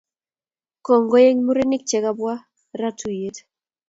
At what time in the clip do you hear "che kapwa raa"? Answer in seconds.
1.89-2.93